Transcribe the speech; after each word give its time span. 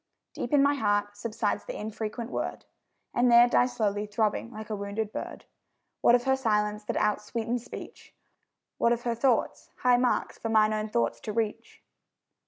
Deep 0.33 0.51
in 0.51 0.63
my 0.63 0.73
heart 0.73 1.15
subsides 1.15 1.65
the 1.65 1.79
infrequent 1.79 2.31
word, 2.31 2.65
And 3.13 3.31
there 3.31 3.47
dies 3.47 3.73
slowly 3.75 4.07
throbbing 4.07 4.49
like 4.51 4.71
a 4.71 4.75
wounded 4.75 5.11
bird. 5.13 5.45
What 6.01 6.15
of 6.15 6.23
her 6.23 6.35
silence, 6.35 6.83
that 6.85 6.95
outsweetens 6.97 7.63
speech? 7.63 8.15
What 8.79 8.93
of 8.93 9.03
her 9.03 9.13
thoughts, 9.13 9.69
high 9.77 9.97
marks 9.97 10.39
for 10.39 10.49
mine 10.49 10.73
own 10.73 10.89
thoughts 10.89 11.19
to 11.19 11.31
reach? 11.33 11.83